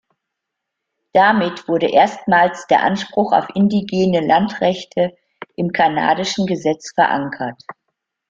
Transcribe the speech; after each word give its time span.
Damit 1.13 1.67
wurde 1.67 1.87
erstmals 1.93 2.65
der 2.65 2.81
Anspruch 2.81 3.31
auf 3.33 3.45
indigene 3.53 4.21
Landrechte 4.25 5.15
im 5.55 5.71
kanadischen 5.71 6.47
Gesetz 6.47 6.91
verankert. 6.95 7.61